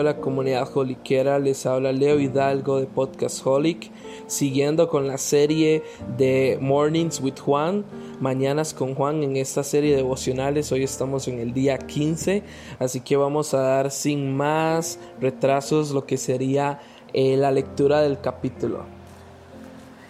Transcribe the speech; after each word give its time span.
hola 0.00 0.16
comunidad 0.16 0.66
holiquera, 0.74 1.38
les 1.38 1.66
habla 1.66 1.92
Leo 1.92 2.18
Hidalgo 2.18 2.80
de 2.80 2.86
Podcast 2.86 3.46
Holic, 3.46 3.90
siguiendo 4.28 4.88
con 4.88 5.06
la 5.06 5.18
serie 5.18 5.82
de 6.16 6.56
Mornings 6.58 7.20
with 7.20 7.38
Juan, 7.38 7.84
Mañanas 8.18 8.72
con 8.72 8.94
Juan 8.94 9.22
en 9.22 9.36
esta 9.36 9.62
serie 9.62 9.90
de 9.90 9.98
devocionales, 9.98 10.72
hoy 10.72 10.84
estamos 10.84 11.28
en 11.28 11.38
el 11.38 11.52
día 11.52 11.76
15, 11.76 12.42
así 12.78 13.00
que 13.02 13.18
vamos 13.18 13.52
a 13.52 13.60
dar 13.60 13.90
sin 13.90 14.34
más 14.34 14.98
retrasos 15.20 15.90
lo 15.90 16.06
que 16.06 16.16
sería 16.16 16.80
eh, 17.12 17.36
la 17.36 17.52
lectura 17.52 18.00
del 18.00 18.22
capítulo. 18.22 18.86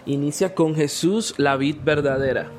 Inicia 0.05 0.55
con 0.55 0.73
Jesús, 0.73 1.33
la 1.35 1.57
vid 1.57 1.75
verdadera. 1.83 2.49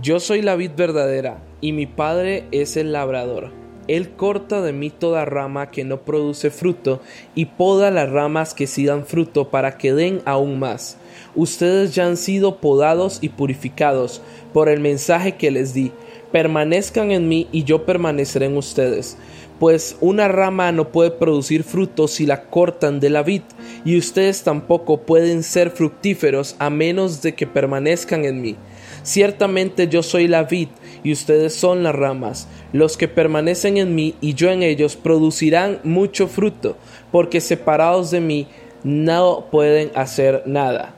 Yo 0.00 0.18
soy 0.18 0.40
la 0.40 0.56
vid 0.56 0.70
verdadera 0.74 1.42
y 1.60 1.72
mi 1.72 1.84
Padre 1.84 2.46
es 2.52 2.78
el 2.78 2.90
labrador. 2.92 3.59
Él 3.88 4.10
corta 4.10 4.60
de 4.60 4.72
mí 4.72 4.90
toda 4.90 5.24
rama 5.24 5.70
que 5.70 5.84
no 5.84 6.02
produce 6.02 6.50
fruto 6.50 7.00
y 7.34 7.46
poda 7.46 7.90
las 7.90 8.10
ramas 8.10 8.54
que 8.54 8.66
sí 8.66 8.86
dan 8.86 9.04
fruto 9.04 9.48
para 9.48 9.78
que 9.78 9.92
den 9.92 10.22
aún 10.24 10.58
más. 10.58 10.96
Ustedes 11.34 11.94
ya 11.94 12.06
han 12.06 12.16
sido 12.16 12.56
podados 12.56 13.18
y 13.20 13.30
purificados 13.30 14.20
por 14.52 14.68
el 14.68 14.80
mensaje 14.80 15.36
que 15.36 15.50
les 15.50 15.74
di. 15.74 15.92
Permanezcan 16.32 17.10
en 17.10 17.28
mí 17.28 17.48
y 17.50 17.64
yo 17.64 17.84
permaneceré 17.84 18.46
en 18.46 18.56
ustedes. 18.56 19.16
Pues 19.60 19.96
una 20.00 20.26
rama 20.26 20.72
no 20.72 20.88
puede 20.88 21.10
producir 21.12 21.64
fruto 21.64 22.08
si 22.08 22.24
la 22.26 22.44
cortan 22.44 22.98
de 22.98 23.10
la 23.10 23.22
vid, 23.22 23.42
y 23.84 23.98
ustedes 23.98 24.42
tampoco 24.42 25.02
pueden 25.02 25.42
ser 25.42 25.70
fructíferos 25.70 26.56
a 26.58 26.70
menos 26.70 27.20
de 27.20 27.34
que 27.34 27.46
permanezcan 27.46 28.24
en 28.24 28.40
mí. 28.40 28.56
Ciertamente 29.02 29.86
yo 29.86 30.02
soy 30.02 30.28
la 30.28 30.44
vid 30.44 30.68
y 31.04 31.12
ustedes 31.12 31.54
son 31.54 31.82
las 31.82 31.94
ramas. 31.94 32.48
Los 32.72 32.96
que 32.96 33.06
permanecen 33.06 33.76
en 33.76 33.94
mí 33.94 34.14
y 34.22 34.32
yo 34.32 34.50
en 34.50 34.62
ellos 34.62 34.96
producirán 34.96 35.80
mucho 35.84 36.26
fruto, 36.26 36.76
porque 37.12 37.42
separados 37.42 38.10
de 38.10 38.20
mí 38.20 38.48
no 38.82 39.46
pueden 39.50 39.90
hacer 39.94 40.42
nada. 40.46 40.94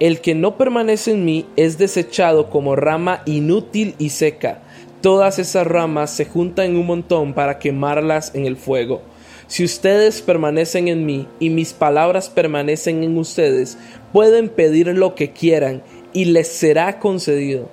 El 0.00 0.20
que 0.20 0.34
no 0.34 0.58
permanece 0.58 1.12
en 1.12 1.24
mí 1.24 1.46
es 1.54 1.78
desechado 1.78 2.50
como 2.50 2.74
rama 2.74 3.22
inútil 3.26 3.94
y 3.98 4.08
seca. 4.08 4.62
Todas 5.02 5.40
esas 5.40 5.66
ramas 5.66 6.12
se 6.12 6.26
juntan 6.26 6.66
en 6.66 6.76
un 6.76 6.86
montón 6.86 7.34
para 7.34 7.58
quemarlas 7.58 8.36
en 8.36 8.46
el 8.46 8.56
fuego. 8.56 9.02
Si 9.48 9.64
ustedes 9.64 10.22
permanecen 10.22 10.86
en 10.86 11.04
mí 11.04 11.26
y 11.40 11.50
mis 11.50 11.72
palabras 11.72 12.30
permanecen 12.30 13.02
en 13.02 13.18
ustedes, 13.18 13.76
pueden 14.12 14.48
pedir 14.48 14.86
lo 14.86 15.16
que 15.16 15.32
quieran 15.32 15.82
y 16.12 16.26
les 16.26 16.46
será 16.46 17.00
concedido. 17.00 17.68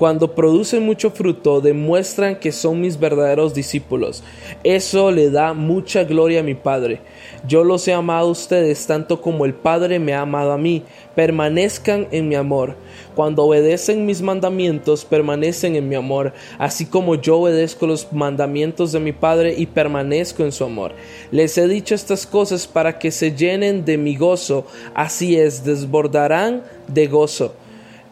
Cuando 0.00 0.34
producen 0.34 0.86
mucho 0.86 1.10
fruto, 1.10 1.60
demuestran 1.60 2.36
que 2.36 2.52
son 2.52 2.80
mis 2.80 2.98
verdaderos 2.98 3.52
discípulos. 3.52 4.22
Eso 4.64 5.10
le 5.10 5.28
da 5.30 5.52
mucha 5.52 6.04
gloria 6.04 6.40
a 6.40 6.42
mi 6.42 6.54
Padre. 6.54 7.02
Yo 7.46 7.64
los 7.64 7.86
he 7.86 7.92
amado 7.92 8.28
a 8.28 8.30
ustedes 8.30 8.86
tanto 8.86 9.20
como 9.20 9.44
el 9.44 9.52
Padre 9.52 9.98
me 9.98 10.14
ha 10.14 10.22
amado 10.22 10.52
a 10.52 10.56
mí. 10.56 10.84
Permanezcan 11.14 12.08
en 12.12 12.30
mi 12.30 12.34
amor. 12.34 12.76
Cuando 13.14 13.44
obedecen 13.44 14.06
mis 14.06 14.22
mandamientos, 14.22 15.04
permanecen 15.04 15.76
en 15.76 15.86
mi 15.86 15.96
amor, 15.96 16.32
así 16.56 16.86
como 16.86 17.16
yo 17.16 17.36
obedezco 17.36 17.86
los 17.86 18.10
mandamientos 18.10 18.92
de 18.92 19.00
mi 19.00 19.12
Padre 19.12 19.54
y 19.58 19.66
permanezco 19.66 20.44
en 20.44 20.52
su 20.52 20.64
amor. 20.64 20.94
Les 21.30 21.58
he 21.58 21.68
dicho 21.68 21.94
estas 21.94 22.26
cosas 22.26 22.66
para 22.66 22.98
que 22.98 23.10
se 23.10 23.32
llenen 23.32 23.84
de 23.84 23.98
mi 23.98 24.16
gozo. 24.16 24.64
Así 24.94 25.36
es, 25.36 25.62
desbordarán 25.62 26.62
de 26.88 27.06
gozo. 27.06 27.52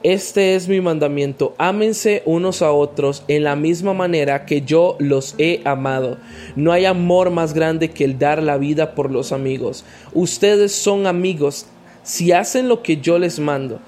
Este 0.04 0.54
es 0.54 0.68
mi 0.68 0.80
mandamiento, 0.80 1.56
ámense 1.58 2.22
unos 2.24 2.62
a 2.62 2.70
otros 2.70 3.24
en 3.26 3.42
la 3.42 3.56
misma 3.56 3.94
manera 3.94 4.46
que 4.46 4.62
yo 4.62 4.94
los 5.00 5.34
he 5.38 5.60
amado. 5.64 6.18
No 6.54 6.70
hay 6.70 6.84
amor 6.84 7.30
más 7.30 7.52
grande 7.52 7.90
que 7.90 8.04
el 8.04 8.16
dar 8.16 8.40
la 8.40 8.58
vida 8.58 8.94
por 8.94 9.10
los 9.10 9.32
amigos. 9.32 9.84
Ustedes 10.14 10.70
son 10.70 11.08
amigos 11.08 11.66
si 12.04 12.30
hacen 12.30 12.68
lo 12.68 12.84
que 12.84 12.98
yo 12.98 13.18
les 13.18 13.40
mando. 13.40 13.80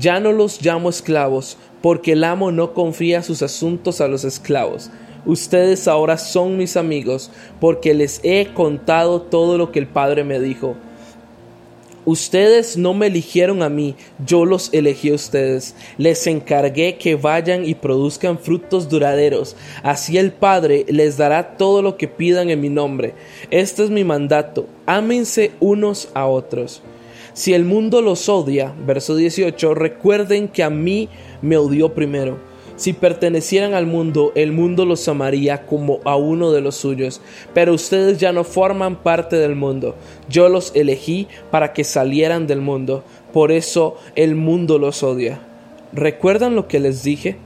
Ya 0.00 0.20
no 0.20 0.32
los 0.32 0.62
llamo 0.62 0.88
esclavos, 0.88 1.58
porque 1.82 2.12
el 2.12 2.24
amo 2.24 2.50
no 2.50 2.72
confía 2.72 3.22
sus 3.22 3.42
asuntos 3.42 4.00
a 4.00 4.08
los 4.08 4.24
esclavos. 4.24 4.90
Ustedes 5.26 5.86
ahora 5.86 6.16
son 6.16 6.56
mis 6.56 6.78
amigos, 6.78 7.30
porque 7.60 7.92
les 7.92 8.20
he 8.22 8.54
contado 8.54 9.20
todo 9.20 9.58
lo 9.58 9.70
que 9.70 9.80
el 9.80 9.86
Padre 9.86 10.24
me 10.24 10.40
dijo. 10.40 10.76
Ustedes 12.08 12.78
no 12.78 12.94
me 12.94 13.08
eligieron 13.08 13.62
a 13.62 13.68
mí, 13.68 13.94
yo 14.24 14.46
los 14.46 14.72
elegí 14.72 15.10
a 15.10 15.14
ustedes. 15.14 15.74
Les 15.98 16.26
encargué 16.26 16.96
que 16.96 17.16
vayan 17.16 17.66
y 17.66 17.74
produzcan 17.74 18.38
frutos 18.38 18.88
duraderos. 18.88 19.56
Así 19.82 20.16
el 20.16 20.32
Padre 20.32 20.86
les 20.88 21.18
dará 21.18 21.58
todo 21.58 21.82
lo 21.82 21.98
que 21.98 22.08
pidan 22.08 22.48
en 22.48 22.62
mi 22.62 22.70
nombre. 22.70 23.12
Este 23.50 23.84
es 23.84 23.90
mi 23.90 24.04
mandato. 24.04 24.64
Ámense 24.86 25.50
unos 25.60 26.08
a 26.14 26.26
otros. 26.26 26.80
Si 27.34 27.52
el 27.52 27.66
mundo 27.66 28.00
los 28.00 28.30
odia, 28.30 28.74
verso 28.86 29.14
18, 29.14 29.74
recuerden 29.74 30.48
que 30.48 30.62
a 30.62 30.70
mí 30.70 31.10
me 31.42 31.58
odió 31.58 31.92
primero. 31.92 32.38
Si 32.78 32.92
pertenecieran 32.92 33.74
al 33.74 33.86
mundo, 33.86 34.30
el 34.36 34.52
mundo 34.52 34.84
los 34.84 35.08
amaría 35.08 35.66
como 35.66 35.98
a 36.04 36.14
uno 36.14 36.52
de 36.52 36.60
los 36.60 36.76
suyos. 36.76 37.20
Pero 37.52 37.74
ustedes 37.74 38.18
ya 38.18 38.32
no 38.32 38.44
forman 38.44 39.02
parte 39.02 39.34
del 39.34 39.56
mundo. 39.56 39.96
Yo 40.28 40.48
los 40.48 40.70
elegí 40.76 41.26
para 41.50 41.72
que 41.72 41.82
salieran 41.82 42.46
del 42.46 42.60
mundo. 42.60 43.02
Por 43.32 43.50
eso 43.50 43.96
el 44.14 44.36
mundo 44.36 44.78
los 44.78 45.02
odia. 45.02 45.40
¿Recuerdan 45.92 46.54
lo 46.54 46.68
que 46.68 46.78
les 46.78 47.02
dije? 47.02 47.36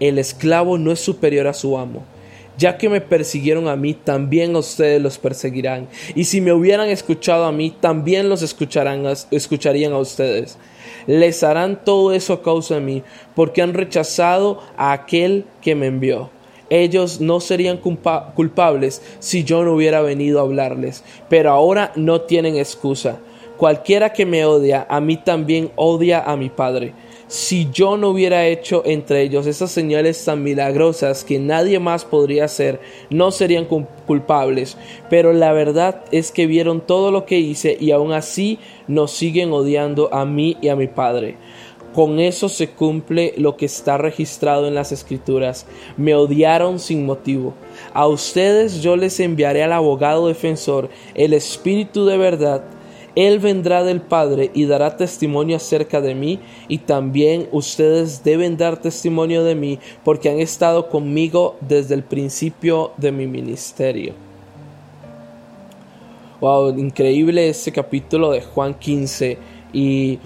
El 0.00 0.18
esclavo 0.18 0.76
no 0.76 0.92
es 0.92 1.00
superior 1.00 1.46
a 1.46 1.54
su 1.54 1.78
amo. 1.78 2.04
Ya 2.56 2.78
que 2.78 2.88
me 2.88 3.00
persiguieron 3.00 3.68
a 3.68 3.76
mí, 3.76 3.94
también 3.94 4.54
a 4.54 4.60
ustedes 4.60 5.02
los 5.02 5.18
perseguirán. 5.18 5.88
Y 6.14 6.24
si 6.24 6.40
me 6.40 6.52
hubieran 6.52 6.88
escuchado 6.88 7.44
a 7.44 7.52
mí, 7.52 7.74
también 7.80 8.28
los 8.28 8.42
escucharán, 8.42 9.04
escucharían 9.30 9.92
a 9.92 9.98
ustedes. 9.98 10.58
Les 11.06 11.42
harán 11.42 11.84
todo 11.84 12.12
eso 12.12 12.32
a 12.32 12.42
causa 12.42 12.76
de 12.76 12.80
mí, 12.80 13.02
porque 13.34 13.62
han 13.62 13.74
rechazado 13.74 14.62
a 14.76 14.92
aquel 14.92 15.44
que 15.60 15.74
me 15.74 15.86
envió. 15.86 16.30
Ellos 16.70 17.20
no 17.20 17.40
serían 17.40 17.78
culpables 17.78 19.02
si 19.18 19.44
yo 19.44 19.64
no 19.64 19.74
hubiera 19.74 20.00
venido 20.00 20.38
a 20.38 20.42
hablarles, 20.42 21.04
pero 21.28 21.50
ahora 21.50 21.92
no 21.94 22.22
tienen 22.22 22.56
excusa. 22.56 23.18
Cualquiera 23.56 24.12
que 24.12 24.26
me 24.26 24.44
odia, 24.44 24.86
a 24.88 25.00
mí 25.00 25.16
también 25.16 25.70
odia 25.76 26.22
a 26.22 26.36
mi 26.36 26.48
Padre 26.48 26.94
si 27.26 27.70
yo 27.72 27.96
no 27.96 28.10
hubiera 28.10 28.46
hecho 28.46 28.82
entre 28.84 29.22
ellos 29.22 29.46
esas 29.46 29.70
señales 29.70 30.24
tan 30.24 30.42
milagrosas 30.42 31.24
que 31.24 31.38
nadie 31.38 31.78
más 31.78 32.04
podría 32.04 32.44
hacer, 32.44 32.80
no 33.10 33.30
serían 33.30 33.66
culpables. 34.06 34.76
Pero 35.10 35.32
la 35.32 35.52
verdad 35.52 36.04
es 36.12 36.30
que 36.32 36.46
vieron 36.46 36.80
todo 36.80 37.10
lo 37.10 37.24
que 37.26 37.38
hice 37.38 37.76
y 37.80 37.90
aún 37.90 38.12
así 38.12 38.58
nos 38.88 39.12
siguen 39.12 39.52
odiando 39.52 40.12
a 40.12 40.24
mí 40.24 40.56
y 40.60 40.68
a 40.68 40.76
mi 40.76 40.86
Padre. 40.86 41.36
Con 41.94 42.18
eso 42.18 42.48
se 42.48 42.70
cumple 42.70 43.34
lo 43.36 43.56
que 43.56 43.66
está 43.66 43.96
registrado 43.96 44.66
en 44.66 44.74
las 44.74 44.90
escrituras. 44.90 45.64
Me 45.96 46.16
odiaron 46.16 46.80
sin 46.80 47.06
motivo. 47.06 47.54
A 47.92 48.08
ustedes 48.08 48.82
yo 48.82 48.96
les 48.96 49.20
enviaré 49.20 49.62
al 49.62 49.72
abogado 49.72 50.26
defensor, 50.26 50.90
el 51.14 51.32
Espíritu 51.32 52.04
de 52.04 52.16
verdad, 52.16 52.64
él 53.16 53.38
vendrá 53.38 53.84
del 53.84 54.00
Padre 54.00 54.50
y 54.54 54.66
dará 54.66 54.96
testimonio 54.96 55.56
acerca 55.56 56.00
de 56.00 56.14
mí, 56.14 56.40
y 56.68 56.78
también 56.78 57.48
ustedes 57.52 58.24
deben 58.24 58.56
dar 58.56 58.80
testimonio 58.80 59.44
de 59.44 59.54
mí, 59.54 59.78
porque 60.04 60.30
han 60.30 60.40
estado 60.40 60.88
conmigo 60.88 61.56
desde 61.60 61.94
el 61.94 62.02
principio 62.02 62.92
de 62.96 63.12
mi 63.12 63.26
ministerio. 63.26 64.14
Wow, 66.40 66.78
increíble 66.78 67.48
este 67.48 67.72
capítulo 67.72 68.30
de 68.32 68.42
Juan 68.42 68.74
15 68.74 69.38
y 69.72 70.18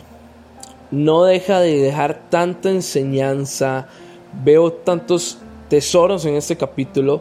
no 0.91 1.25
deja 1.25 1.61
de 1.61 1.79
dejar 1.79 2.29
tanta 2.31 2.71
enseñanza. 2.71 3.87
Veo 4.43 4.73
tantos 4.73 5.39
tesoros 5.69 6.25
en 6.25 6.35
este 6.35 6.57
capítulo 6.57 7.21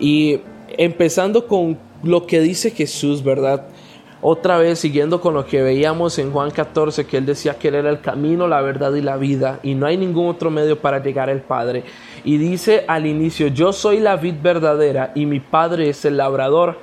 y 0.00 0.40
empezando 0.76 1.46
con 1.46 1.78
lo 2.02 2.26
que 2.26 2.40
dice 2.40 2.70
Jesús, 2.70 3.22
¿verdad? 3.22 3.66
Otra 4.26 4.56
vez 4.56 4.78
siguiendo 4.78 5.20
con 5.20 5.34
lo 5.34 5.44
que 5.44 5.60
veíamos 5.60 6.18
en 6.18 6.32
Juan 6.32 6.50
14, 6.50 7.04
que 7.04 7.18
él 7.18 7.26
decía 7.26 7.58
que 7.58 7.68
él 7.68 7.74
era 7.74 7.90
el 7.90 8.00
camino, 8.00 8.48
la 8.48 8.62
verdad 8.62 8.94
y 8.94 9.02
la 9.02 9.18
vida, 9.18 9.60
y 9.62 9.74
no 9.74 9.84
hay 9.84 9.98
ningún 9.98 10.28
otro 10.28 10.50
medio 10.50 10.80
para 10.80 11.02
llegar 11.02 11.28
al 11.28 11.42
Padre. 11.42 11.84
Y 12.24 12.38
dice 12.38 12.86
al 12.88 13.04
inicio, 13.04 13.48
yo 13.48 13.74
soy 13.74 14.00
la 14.00 14.16
vid 14.16 14.36
verdadera 14.42 15.12
y 15.14 15.26
mi 15.26 15.40
Padre 15.40 15.90
es 15.90 16.06
el 16.06 16.16
labrador. 16.16 16.78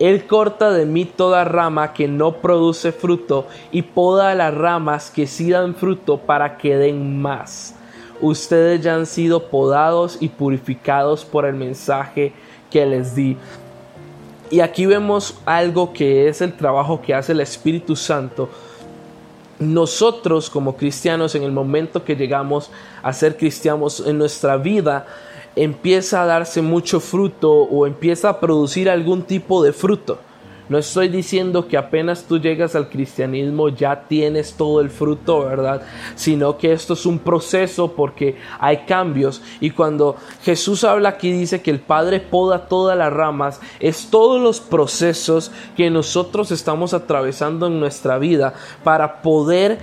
Él 0.00 0.26
corta 0.26 0.72
de 0.72 0.84
mí 0.84 1.04
toda 1.04 1.44
rama 1.44 1.92
que 1.92 2.08
no 2.08 2.38
produce 2.38 2.90
fruto 2.90 3.46
y 3.70 3.82
poda 3.82 4.34
las 4.34 4.52
ramas 4.52 5.12
que 5.12 5.28
sí 5.28 5.50
dan 5.50 5.76
fruto 5.76 6.18
para 6.18 6.56
que 6.58 6.76
den 6.76 7.22
más. 7.22 7.76
Ustedes 8.20 8.80
ya 8.80 8.96
han 8.96 9.06
sido 9.06 9.48
podados 9.48 10.18
y 10.20 10.28
purificados 10.28 11.24
por 11.24 11.44
el 11.44 11.54
mensaje 11.54 12.32
que 12.68 12.84
les 12.84 13.14
di. 13.14 13.36
Y 14.54 14.60
aquí 14.60 14.86
vemos 14.86 15.34
algo 15.46 15.92
que 15.92 16.28
es 16.28 16.40
el 16.40 16.52
trabajo 16.52 17.02
que 17.02 17.12
hace 17.12 17.32
el 17.32 17.40
Espíritu 17.40 17.96
Santo. 17.96 18.48
Nosotros 19.58 20.48
como 20.48 20.76
cristianos, 20.76 21.34
en 21.34 21.42
el 21.42 21.50
momento 21.50 22.04
que 22.04 22.14
llegamos 22.14 22.70
a 23.02 23.12
ser 23.12 23.36
cristianos 23.36 24.00
en 24.06 24.16
nuestra 24.16 24.56
vida, 24.56 25.08
empieza 25.56 26.22
a 26.22 26.26
darse 26.26 26.62
mucho 26.62 27.00
fruto 27.00 27.50
o 27.50 27.84
empieza 27.84 28.28
a 28.28 28.38
producir 28.38 28.88
algún 28.88 29.24
tipo 29.24 29.60
de 29.60 29.72
fruto. 29.72 30.20
No 30.68 30.78
estoy 30.78 31.08
diciendo 31.08 31.68
que 31.68 31.76
apenas 31.76 32.24
tú 32.24 32.40
llegas 32.40 32.74
al 32.74 32.88
cristianismo 32.88 33.68
ya 33.68 34.04
tienes 34.08 34.54
todo 34.54 34.80
el 34.80 34.88
fruto, 34.88 35.44
¿verdad? 35.44 35.82
Sino 36.14 36.56
que 36.56 36.72
esto 36.72 36.94
es 36.94 37.04
un 37.04 37.18
proceso 37.18 37.92
porque 37.92 38.36
hay 38.58 38.78
cambios. 38.86 39.42
Y 39.60 39.70
cuando 39.70 40.16
Jesús 40.42 40.82
habla 40.84 41.10
aquí 41.10 41.30
dice 41.32 41.60
que 41.60 41.70
el 41.70 41.80
Padre 41.80 42.20
poda 42.20 42.66
todas 42.66 42.96
las 42.96 43.12
ramas, 43.12 43.60
es 43.78 44.08
todos 44.10 44.40
los 44.40 44.60
procesos 44.60 45.52
que 45.76 45.90
nosotros 45.90 46.50
estamos 46.50 46.94
atravesando 46.94 47.66
en 47.66 47.78
nuestra 47.78 48.18
vida 48.18 48.54
para 48.82 49.20
poder 49.20 49.78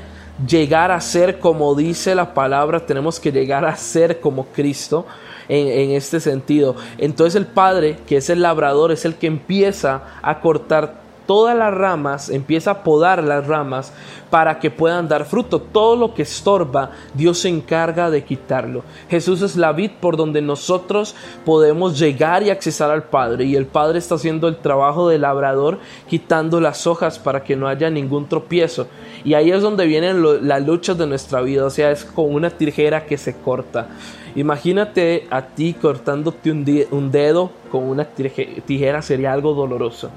llegar 0.48 0.90
a 0.90 1.00
ser 1.00 1.40
como 1.40 1.76
dice 1.76 2.16
la 2.16 2.34
palabra, 2.34 2.86
tenemos 2.88 3.20
que 3.20 3.32
llegar 3.32 3.66
a 3.66 3.76
ser 3.76 4.20
como 4.20 4.46
Cristo 4.48 5.06
en, 5.52 5.92
este 5.92 6.20
sentido. 6.20 6.76
Entonces 6.98 7.36
el 7.36 7.46
Padre, 7.46 7.98
que 8.08 8.18
es 8.18 8.30
el 8.30 8.42
labrador, 8.42 8.92
es 8.92 9.04
el 9.04 9.16
que 9.16 9.28
empieza 9.28 10.02
a 10.22 10.40
cortar 10.40 11.02
todas 11.28 11.56
las 11.56 11.74
ramas, 11.74 12.30
empieza 12.30 12.72
a 12.72 12.84
podar 12.84 13.24
las 13.24 13.48
ramas 13.48 13.94
para 14.30 14.60
que 14.60 14.72
puedan 14.72 15.08
dar 15.10 15.26
fruto. 15.26 15.62
Todo 15.62 15.96
lo 15.96 16.14
que 16.14 16.22
estorba, 16.24 16.92
Dios 17.14 17.40
se 17.40 17.50
encarga 17.50 18.10
de 18.10 18.24
quitarlo. 18.24 18.84
Jesús 19.10 19.42
es 19.42 19.58
la 19.58 19.74
vid 19.74 19.92
por 20.00 20.16
donde 20.16 20.42
nosotros 20.42 21.16
podemos 21.46 22.00
llegar 22.00 22.44
y 22.44 22.50
accesar 22.50 22.90
al 22.90 23.04
Padre. 23.04 23.46
Y 23.46 23.56
el 23.56 23.66
Padre 23.66 24.00
está 24.00 24.16
haciendo 24.16 24.48
el 24.48 24.58
trabajo 24.58 25.10
del 25.10 25.22
labrador, 25.22 25.80
quitando 26.10 26.62
las 26.62 26.88
hojas 26.88 27.20
para 27.20 27.44
que 27.44 27.58
no 27.58 27.68
haya 27.68 27.90
ningún 27.90 28.28
tropiezo. 28.28 28.88
Y 29.26 29.34
ahí 29.34 29.52
es 29.52 29.62
donde 29.62 29.86
vienen 29.86 30.48
las 30.48 30.66
luchas 30.66 30.98
de 30.98 31.08
nuestra 31.08 31.42
vida. 31.42 31.66
O 31.66 31.70
sea, 31.70 31.92
es 31.92 32.06
como 32.06 32.30
una 32.30 32.50
tijera 32.50 33.06
que 33.06 33.18
se 33.18 33.36
corta. 33.36 33.90
Imagínate 34.36 35.28
a 35.30 35.42
ti 35.42 35.74
cortándote 35.74 36.52
un, 36.52 37.12
dedo 37.12 37.52
con 37.72 37.84
una 37.84 38.06
tijera 38.06 39.02
sería 39.02 39.34
algo 39.34 39.54
doloroso. 39.54 40.10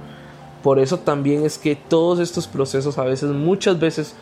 Por 0.63 0.79
eso 0.79 0.99
también 0.99 1.45
es 1.45 1.59
que 1.59 1.77
todos 1.77 2.21
estos 2.21 2.47
procesos 2.47 2.97
a 2.97 3.05
veces, 3.05 3.31
muchas 3.31 3.79
veces, 3.79 4.15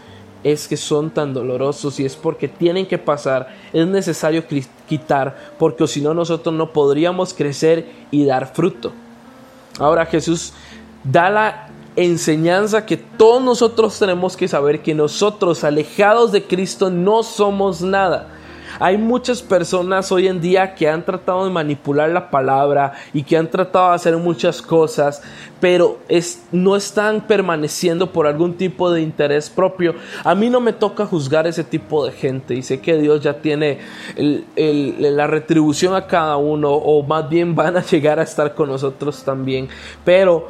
es 0.43 0.67
que 0.67 0.77
son 0.77 1.11
tan 1.11 1.35
dolorosos 1.35 2.01
y 2.01 2.05
es 2.05 2.17
porque 2.17 2.49
tienen 2.49 2.87
que 2.87 2.99
pasar, 2.99 3.55
es 3.73 3.87
necesario 3.87 4.45
quitar, 4.89 5.37
porque 5.59 5.87
si 5.87 6.01
no 6.01 6.15
nosotros 6.15 6.55
no 6.55 6.73
podríamos 6.73 7.33
crecer 7.33 7.87
y 8.11 8.25
dar 8.25 8.53
fruto. 8.53 8.93
Ahora 9.79 10.07
Jesús 10.07 10.53
da 11.05 11.31
la 11.31 11.69
enseñanza 11.97 12.87
que 12.87 12.97
todos 12.97 13.43
nosotros 13.43 13.99
tenemos 13.99 14.37
que 14.37 14.49
saber 14.49 14.83
que 14.83 14.95
nosotros 14.95 15.63
alejados 15.65 16.33
de 16.33 16.45
Cristo 16.45 16.91
no 16.91 17.23
somos 17.23 17.83
nada. 17.83 18.29
Hay 18.83 18.99
muchas 18.99 19.43
personas 19.43 20.11
hoy 20.11 20.27
en 20.27 20.41
día 20.41 20.75
que 20.75 20.89
han 20.89 21.05
tratado 21.05 21.45
de 21.45 21.53
manipular 21.53 22.11
la 22.11 22.33
palabra 22.33 22.95
y 23.15 23.23
que 23.23 23.37
han 23.37 23.49
tratado 23.49 23.91
de 23.91 23.95
hacer 23.95 24.17
muchas 24.17 24.61
cosas, 24.61 25.23
pero 25.61 26.01
no 26.51 26.75
están 26.75 27.21
permaneciendo 27.21 28.13
por 28.13 28.27
algún 28.27 28.55
tipo 28.55 28.91
de 28.91 29.01
interés 29.01 29.49
propio. 29.49 29.95
A 30.25 30.35
mí 30.35 30.51
no 30.51 30.61
me 30.61 30.73
toca 30.73 31.07
juzgar 31.07 31.47
ese 31.47 31.63
tipo 31.63 32.05
de 32.05 32.11
gente 32.11 32.57
y 32.57 32.63
sé 32.63 32.81
que 32.81 32.99
Dios 32.99 33.21
ya 33.21 33.35
tiene 33.35 33.79
la 34.17 35.29
retribución 35.29 35.95
a 35.95 36.09
cada 36.09 36.37
uno 36.37 36.73
o 36.73 37.05
más 37.05 37.29
bien 37.29 37.55
van 37.55 37.77
a 37.77 37.85
llegar 37.85 38.19
a 38.19 38.25
estar 38.25 38.53
con 38.53 38.69
nosotros 38.69 39.23
también. 39.23 39.69
Pero 40.05 40.49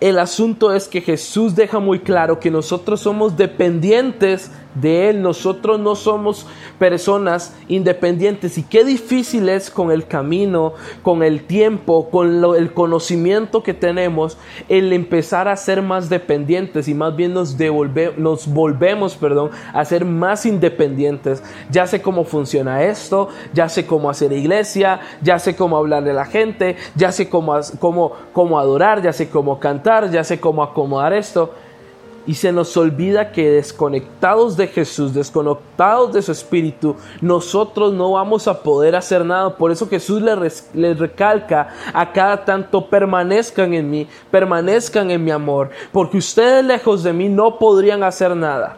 el 0.00 0.18
asunto 0.18 0.74
es 0.74 0.86
que 0.86 1.00
Jesús 1.00 1.56
deja 1.56 1.80
muy 1.80 2.00
claro 2.00 2.38
que 2.38 2.50
nosotros 2.50 3.00
somos 3.00 3.36
dependientes 3.38 4.50
de 4.80 5.10
Él. 5.10 5.22
Nosotros 5.22 5.78
no 5.78 5.94
somos 5.94 6.46
personas 6.78 7.54
independientes. 7.68 8.58
Y 8.58 8.62
qué 8.62 8.84
difícil 8.84 9.48
es 9.48 9.70
con 9.70 9.90
el 9.90 10.06
camino, 10.06 10.74
con 11.02 11.22
el 11.22 11.44
tiempo, 11.44 12.10
con 12.10 12.44
el 12.54 12.72
conocimiento 12.72 13.62
que 13.62 13.74
tenemos, 13.74 14.38
el 14.68 14.92
empezar 14.92 15.48
a 15.48 15.56
ser 15.56 15.82
más 15.82 16.08
dependientes 16.08 16.88
y 16.88 16.94
más 16.94 17.14
bien 17.16 17.34
nos, 17.34 17.56
nos 18.16 18.46
volvemos 18.46 19.16
perdón, 19.16 19.50
a 19.72 19.84
ser 19.84 20.04
más 20.04 20.46
independientes. 20.46 21.42
Ya 21.70 21.86
sé 21.86 22.00
cómo 22.02 22.24
funciona 22.24 22.82
esto, 22.84 23.28
ya 23.52 23.68
sé 23.68 23.86
cómo 23.86 24.10
hacer 24.10 24.32
iglesia, 24.32 25.00
ya 25.22 25.38
sé 25.38 25.56
cómo 25.56 25.76
hablarle 25.76 26.10
a 26.10 26.14
la 26.14 26.24
gente, 26.24 26.76
ya 26.94 27.12
sé 27.12 27.28
cómo, 27.28 27.58
cómo, 27.78 28.12
cómo 28.32 28.58
adorar, 28.58 29.02
ya 29.02 29.12
sé 29.12 29.28
cómo 29.28 29.58
cantar, 29.58 30.10
ya 30.10 30.24
sé 30.24 30.40
cómo 30.40 30.62
acomodar 30.62 31.12
esto 31.12 31.54
y 32.28 32.34
se 32.34 32.52
nos 32.52 32.76
olvida 32.76 33.32
que 33.32 33.50
desconectados 33.50 34.54
de 34.54 34.66
Jesús, 34.66 35.14
desconectados 35.14 36.12
de 36.12 36.20
su 36.20 36.30
espíritu, 36.30 36.94
nosotros 37.22 37.94
no 37.94 38.12
vamos 38.12 38.46
a 38.46 38.62
poder 38.62 38.94
hacer 38.94 39.24
nada. 39.24 39.56
Por 39.56 39.72
eso 39.72 39.88
Jesús 39.88 40.20
les, 40.20 40.68
les 40.74 40.98
recalca 40.98 41.68
a 41.90 42.12
cada 42.12 42.44
tanto, 42.44 42.84
permanezcan 42.84 43.72
en 43.72 43.90
mí, 43.90 44.06
permanezcan 44.30 45.10
en 45.10 45.24
mi 45.24 45.30
amor, 45.30 45.70
porque 45.90 46.18
ustedes 46.18 46.62
lejos 46.62 47.02
de 47.02 47.14
mí 47.14 47.30
no 47.30 47.58
podrían 47.58 48.02
hacer 48.02 48.36
nada. 48.36 48.76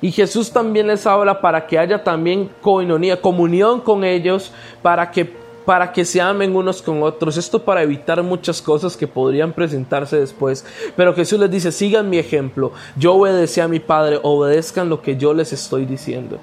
Y 0.00 0.10
Jesús 0.10 0.50
también 0.50 0.88
les 0.88 1.06
habla 1.06 1.40
para 1.40 1.68
que 1.68 1.78
haya 1.78 2.02
también 2.02 2.50
comunión 2.60 3.80
con 3.80 4.02
ellos, 4.02 4.52
para 4.82 5.08
que 5.12 5.41
para 5.64 5.92
que 5.92 6.04
se 6.04 6.20
amen 6.20 6.56
unos 6.56 6.82
con 6.82 7.02
otros. 7.02 7.36
Esto 7.36 7.62
para 7.62 7.82
evitar 7.82 8.22
muchas 8.22 8.60
cosas 8.60 8.96
que 8.96 9.06
podrían 9.06 9.52
presentarse 9.52 10.18
después. 10.18 10.64
Pero 10.96 11.14
Jesús 11.14 11.38
les 11.38 11.50
dice, 11.50 11.72
sigan 11.72 12.10
mi 12.10 12.18
ejemplo. 12.18 12.72
Yo 12.96 13.14
obedecí 13.14 13.60
a 13.60 13.68
mi 13.68 13.80
Padre, 13.80 14.18
obedezcan 14.22 14.88
lo 14.88 15.02
que 15.02 15.16
yo 15.16 15.34
les 15.34 15.52
estoy 15.52 15.86
diciendo. 15.86 16.38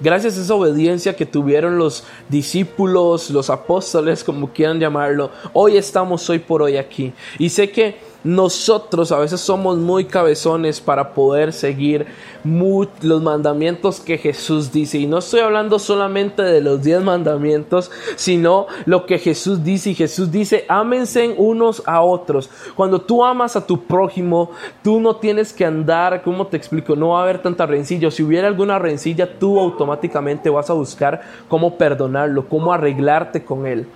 Gracias 0.00 0.38
a 0.38 0.42
esa 0.42 0.54
obediencia 0.54 1.16
que 1.16 1.26
tuvieron 1.26 1.76
los 1.76 2.04
discípulos, 2.28 3.30
los 3.30 3.50
apóstoles, 3.50 4.22
como 4.22 4.52
quieran 4.52 4.78
llamarlo, 4.78 5.30
hoy 5.52 5.76
estamos 5.76 6.30
hoy 6.30 6.38
por 6.38 6.62
hoy 6.62 6.76
aquí. 6.76 7.12
Y 7.36 7.48
sé 7.48 7.70
que 7.72 7.96
nosotros 8.24 9.12
a 9.12 9.18
veces 9.18 9.40
somos 9.40 9.78
muy 9.78 10.04
cabezones 10.04 10.80
para 10.80 11.14
poder 11.14 11.52
seguir 11.52 12.06
los 12.44 13.22
mandamientos 13.22 14.00
que 14.00 14.18
Jesús 14.18 14.72
dice. 14.72 14.98
Y 14.98 15.06
no 15.06 15.18
estoy 15.18 15.40
hablando 15.40 15.78
solamente 15.78 16.42
de 16.42 16.60
los 16.60 16.82
diez 16.82 17.02
mandamientos, 17.02 17.90
sino 18.16 18.66
lo 18.86 19.06
que 19.06 19.18
Jesús 19.18 19.62
dice. 19.62 19.90
Y 19.90 19.94
Jesús 19.94 20.30
dice, 20.30 20.64
ámense 20.68 21.34
unos 21.36 21.82
a 21.86 22.02
otros. 22.02 22.50
Cuando 22.74 23.00
tú 23.00 23.24
amas 23.24 23.56
a 23.56 23.66
tu 23.66 23.84
prójimo, 23.84 24.50
tú 24.82 25.00
no 25.00 25.16
tienes 25.16 25.52
que 25.52 25.64
andar, 25.64 26.22
¿cómo 26.22 26.46
te 26.46 26.56
explico? 26.56 26.96
No 26.96 27.10
va 27.10 27.20
a 27.20 27.22
haber 27.22 27.42
tanta 27.42 27.66
rencilla. 27.66 28.10
Si 28.10 28.22
hubiera 28.22 28.48
alguna 28.48 28.78
rencilla, 28.78 29.38
tú 29.38 29.58
automáticamente 29.60 30.50
vas 30.50 30.70
a 30.70 30.74
buscar 30.74 31.20
cómo 31.48 31.76
perdonarlo, 31.76 32.48
cómo 32.48 32.72
arreglarte 32.72 33.44
con 33.44 33.66
él. 33.66 33.86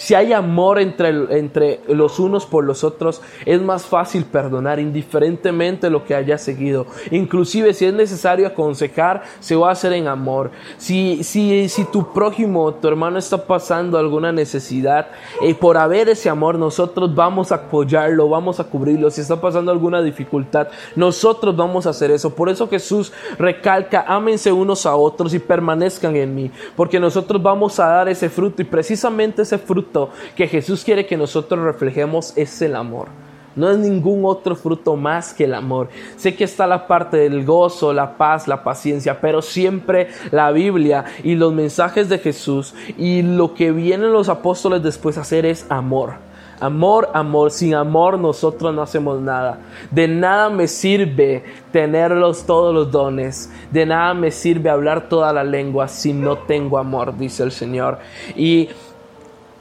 Si 0.00 0.14
hay 0.14 0.32
amor 0.32 0.80
entre, 0.80 1.10
entre 1.38 1.80
los 1.86 2.18
unos 2.18 2.46
por 2.46 2.64
los 2.64 2.84
otros, 2.84 3.20
es 3.44 3.60
más 3.60 3.84
fácil 3.84 4.24
perdonar 4.24 4.80
indiferentemente 4.80 5.90
lo 5.90 6.06
que 6.06 6.14
haya 6.14 6.38
seguido. 6.38 6.86
Inclusive 7.10 7.74
si 7.74 7.84
es 7.84 7.92
necesario 7.92 8.46
aconsejar, 8.46 9.24
se 9.40 9.56
va 9.56 9.68
a 9.68 9.72
hacer 9.72 9.92
en 9.92 10.08
amor. 10.08 10.52
Si, 10.78 11.22
si, 11.22 11.68
si 11.68 11.84
tu 11.84 12.14
prójimo, 12.14 12.72
tu 12.72 12.88
hermano 12.88 13.18
está 13.18 13.44
pasando 13.46 13.98
alguna 13.98 14.32
necesidad, 14.32 15.08
y 15.42 15.52
por 15.52 15.76
haber 15.76 16.08
ese 16.08 16.30
amor, 16.30 16.54
nosotros 16.54 17.14
vamos 17.14 17.52
a 17.52 17.56
apoyarlo, 17.56 18.26
vamos 18.26 18.58
a 18.58 18.64
cubrirlo. 18.64 19.10
Si 19.10 19.20
está 19.20 19.38
pasando 19.38 19.70
alguna 19.70 20.00
dificultad, 20.00 20.68
nosotros 20.96 21.54
vamos 21.54 21.86
a 21.86 21.90
hacer 21.90 22.10
eso. 22.10 22.34
Por 22.34 22.48
eso 22.48 22.66
Jesús 22.68 23.12
recalca, 23.38 24.06
ámense 24.08 24.50
unos 24.50 24.86
a 24.86 24.96
otros 24.96 25.34
y 25.34 25.38
permanezcan 25.38 26.16
en 26.16 26.34
mí, 26.34 26.50
porque 26.74 26.98
nosotros 26.98 27.42
vamos 27.42 27.78
a 27.78 27.86
dar 27.86 28.08
ese 28.08 28.30
fruto 28.30 28.62
y 28.62 28.64
precisamente 28.64 29.42
ese 29.42 29.58
fruto 29.58 29.89
que 30.36 30.46
Jesús 30.46 30.84
quiere 30.84 31.06
que 31.06 31.16
nosotros 31.16 31.64
reflejemos 31.64 32.32
es 32.36 32.60
el 32.62 32.76
amor. 32.76 33.08
No 33.56 33.68
es 33.68 33.78
ningún 33.78 34.24
otro 34.24 34.54
fruto 34.54 34.94
más 34.96 35.34
que 35.34 35.44
el 35.44 35.54
amor. 35.54 35.88
Sé 36.16 36.36
que 36.36 36.44
está 36.44 36.66
la 36.66 36.86
parte 36.86 37.16
del 37.16 37.44
gozo, 37.44 37.92
la 37.92 38.16
paz, 38.16 38.46
la 38.46 38.62
paciencia, 38.62 39.20
pero 39.20 39.42
siempre 39.42 40.08
la 40.30 40.52
Biblia 40.52 41.04
y 41.24 41.34
los 41.34 41.52
mensajes 41.52 42.08
de 42.08 42.18
Jesús 42.18 42.74
y 42.96 43.22
lo 43.22 43.54
que 43.54 43.72
vienen 43.72 44.12
los 44.12 44.28
apóstoles 44.28 44.82
después 44.82 45.18
a 45.18 45.22
hacer 45.22 45.46
es 45.46 45.66
amor. 45.68 46.14
Amor, 46.60 47.08
amor. 47.14 47.50
Sin 47.50 47.74
amor 47.74 48.18
nosotros 48.18 48.74
no 48.74 48.82
hacemos 48.82 49.20
nada. 49.20 49.58
De 49.90 50.06
nada 50.06 50.50
me 50.50 50.68
sirve 50.68 51.42
tenerlos 51.72 52.44
todos 52.44 52.74
los 52.74 52.92
dones. 52.92 53.50
De 53.72 53.86
nada 53.86 54.12
me 54.12 54.30
sirve 54.30 54.68
hablar 54.68 55.08
toda 55.08 55.32
la 55.32 55.42
lengua 55.42 55.88
si 55.88 56.12
no 56.12 56.38
tengo 56.38 56.76
amor, 56.78 57.16
dice 57.16 57.42
el 57.42 57.50
Señor. 57.50 57.98
Y 58.36 58.68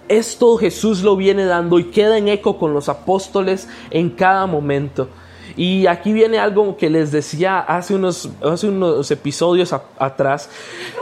esto 0.10 0.58
Jesús 0.58 1.02
lo 1.02 1.16
viene 1.16 1.46
dando 1.46 1.80
y 1.80 1.86
queda 1.86 2.18
en 2.18 2.28
eco 2.28 2.58
con 2.58 2.74
los 2.74 2.90
apóstoles 2.90 3.70
en 3.92 4.10
cada 4.10 4.46
momento. 4.48 5.08
Y 5.56 5.88
aquí 5.88 6.14
viene 6.14 6.40
algo 6.40 6.78
que 6.78 6.90
les 6.90 7.12
decía 7.12 7.60
hace 7.60 7.96
unos, 7.96 8.30
hace 8.44 8.68
unos 8.68 9.10
episodios 9.12 9.74
atrás. 9.98 10.50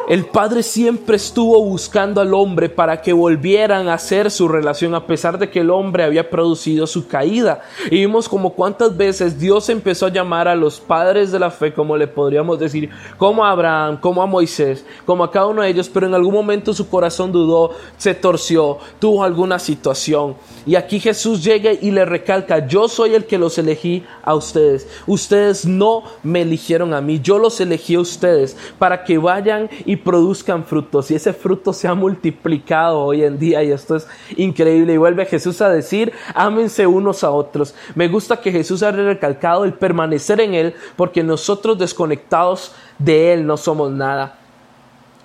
El 0.08 0.26
Padre 0.26 0.64
siempre 0.64 1.18
estuvo 1.18 1.62
buscando 1.64 2.22
al 2.22 2.34
hombre 2.34 2.70
para 2.70 3.02
que 3.02 3.12
volvieran 3.12 3.90
a 3.90 3.96
hacer 3.96 4.32
su 4.32 4.48
relación 4.48 4.96
a 4.96 5.06
pesar 5.06 5.38
de 5.38 5.50
que 5.50 5.60
el 5.60 5.70
hombre 5.70 6.04
había 6.04 6.30
producido 6.30 6.88
su 6.88 7.08
caída. 7.08 7.62
Y 7.92 7.98
vimos 7.98 8.30
como 8.30 8.54
cuántas 8.54 8.96
veces 8.96 9.38
Dios 9.38 9.68
empezó 9.70 10.06
a 10.06 10.12
llamar 10.12 10.48
a 10.48 10.56
los 10.56 10.80
padres 10.80 11.32
de 11.32 11.40
la 11.40 11.52
fe, 11.52 11.74
como 11.74 11.98
le 11.98 12.08
podríamos 12.08 12.58
decir, 12.58 12.90
como 13.18 13.44
a 13.44 13.52
Abraham, 13.52 13.98
como 14.00 14.22
a 14.22 14.26
Moisés, 14.26 14.86
como 15.06 15.24
a 15.24 15.32
cada 15.32 15.48
uno 15.48 15.62
de 15.62 15.70
ellos, 15.70 15.90
pero 15.90 16.08
en 16.08 16.14
algún 16.14 16.34
momento 16.34 16.74
su 16.74 16.88
corazón 16.90 17.32
dudó, 17.32 17.72
se 17.98 18.16
torció, 18.16 18.78
tuvo 19.00 19.24
alguna 19.24 19.60
situación. 19.60 20.36
Y 20.66 20.76
aquí 20.76 21.00
Jesús 21.00 21.44
llega 21.44 21.72
y 21.74 21.92
le 21.92 22.06
recalca, 22.06 22.66
yo 22.68 22.88
soy 22.88 23.16
el 23.16 23.26
que 23.26 23.38
los 23.38 23.58
elegí 23.58 24.06
ustedes. 24.38 24.88
Ustedes 25.06 25.66
no 25.66 26.04
me 26.24 26.42
eligieron 26.42 26.94
a 26.94 27.02
mí, 27.02 27.20
yo 27.22 27.38
los 27.38 27.60
elegí 27.60 27.96
a 27.96 28.00
ustedes 28.00 28.56
para 28.80 29.04
que 29.04 29.18
vayan 29.18 29.70
y 29.86 29.96
produzcan 29.96 30.64
frutos 30.64 31.12
y 31.12 31.16
ese 31.16 31.34
fruto 31.34 31.74
se 31.74 31.88
ha 31.88 31.94
multiplicado 31.94 33.00
hoy 33.00 33.24
en 33.24 33.38
día 33.40 33.64
y 33.64 33.72
esto 33.72 33.96
es 33.96 34.08
increíble. 34.36 34.94
Y 34.94 34.98
vuelve 34.98 35.26
Jesús 35.26 35.62
a 35.62 35.70
decir, 35.70 36.14
ámense 36.34 36.88
unos 36.88 37.24
a 37.24 37.32
otros. 37.32 37.74
Me 37.96 38.08
gusta 38.08 38.40
que 38.40 38.52
Jesús 38.52 38.84
haya 38.84 39.04
recalcado 39.04 39.66
el 39.66 39.74
permanecer 39.74 40.42
en 40.42 40.54
Él 40.54 40.74
porque 40.96 41.24
nosotros 41.24 41.78
desconectados 41.78 42.74
de 42.98 43.34
Él 43.34 43.46
no 43.46 43.58
somos 43.58 43.92
nada. 43.92 44.40